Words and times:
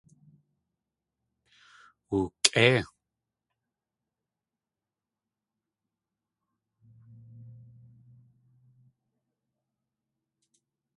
Wookʼéi. 2.09 2.77